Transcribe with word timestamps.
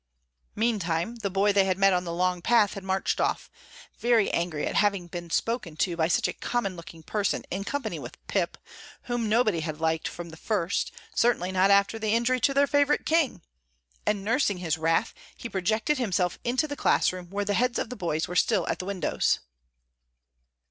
Meantime 0.55 1.17
the 1.17 1.29
boy 1.29 1.53
they 1.53 1.65
had 1.65 1.77
met 1.77 1.93
on 1.93 2.05
the 2.05 2.11
long 2.11 2.41
path 2.41 2.73
had 2.73 2.83
marched 2.83 3.21
off, 3.21 3.51
very 3.99 4.31
angry 4.31 4.65
at 4.65 4.73
having 4.73 5.05
been 5.05 5.29
spoken 5.29 5.75
to 5.77 5.95
by 5.95 6.07
such 6.07 6.27
a 6.27 6.33
common 6.33 6.75
looking 6.75 7.03
person 7.03 7.43
in 7.51 7.63
company 7.63 7.99
with 7.99 8.17
Pip, 8.25 8.57
whom 9.03 9.29
nobody 9.29 9.59
had 9.59 9.79
liked 9.79 10.07
from 10.07 10.31
the 10.31 10.37
first, 10.37 10.91
certainly 11.13 11.51
not 11.51 11.69
after 11.69 11.99
the 11.99 12.15
injury 12.15 12.39
to 12.39 12.53
their 12.55 12.65
favorite, 12.65 13.05
King. 13.05 13.43
And 14.03 14.23
nursing 14.25 14.57
his 14.57 14.75
wrath 14.75 15.13
he 15.37 15.47
projected 15.47 15.99
himself 15.99 16.39
into 16.43 16.67
the 16.67 16.75
class 16.75 17.13
room 17.13 17.29
where 17.29 17.45
the 17.45 17.53
heads 17.53 17.77
of 17.77 17.91
the 17.91 17.95
boys 17.95 18.27
were 18.27 18.35
still 18.35 18.67
at 18.69 18.79
the 18.79 18.85
windows. 18.85 19.37